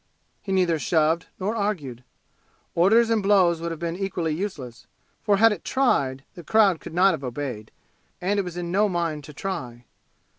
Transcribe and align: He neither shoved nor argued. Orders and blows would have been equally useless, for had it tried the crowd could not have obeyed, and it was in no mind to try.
He 0.41 0.51
neither 0.51 0.79
shoved 0.79 1.27
nor 1.39 1.55
argued. 1.55 2.03
Orders 2.73 3.11
and 3.11 3.21
blows 3.21 3.61
would 3.61 3.69
have 3.69 3.79
been 3.79 3.95
equally 3.95 4.33
useless, 4.33 4.87
for 5.21 5.37
had 5.37 5.51
it 5.51 5.63
tried 5.63 6.23
the 6.33 6.43
crowd 6.43 6.79
could 6.79 6.95
not 6.95 7.11
have 7.13 7.23
obeyed, 7.23 7.69
and 8.19 8.39
it 8.39 8.43
was 8.43 8.57
in 8.57 8.71
no 8.71 8.89
mind 8.89 9.23
to 9.25 9.33
try. 9.35 9.85